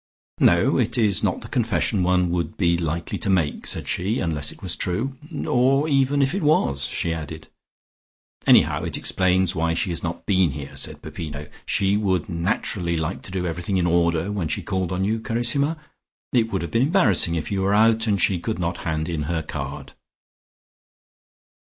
[0.39, 4.51] "No, it is not the confession one would be likely to make," said she, "unless
[4.51, 5.15] it was true.
[5.45, 7.49] Or even if it was," she added.
[8.47, 11.47] "Anyhow it explains why she has not been here," said Peppino.
[11.67, 15.77] "She would naturally like to do everything in order, when she called on you, carissima.
[16.33, 19.29] It would have been embarrassing if you were out, and she could not hand in
[19.29, 19.93] her card."